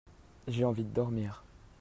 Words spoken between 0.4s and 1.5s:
J'ai envie de dormir.